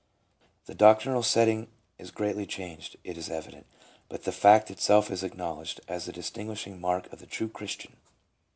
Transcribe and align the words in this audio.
The 0.65 0.73
doctrinal 0.73 1.21
setting 1.21 1.67
is 1.99 2.09
greatly 2.09 2.47
changed, 2.47 2.95
it 3.03 3.19
is 3.19 3.29
evi 3.29 3.51
dent, 3.51 3.67
but 4.09 4.23
the 4.23 4.31
fact 4.31 4.71
itself 4.71 5.11
is 5.11 5.21
acknowledged 5.21 5.79
as 5.87 6.05
the 6.05 6.11
distinguish 6.11 6.65
ing 6.65 6.81
mark 6.81 7.13
of 7.13 7.19
the 7.19 7.27
true 7.27 7.49
Christian. 7.49 7.95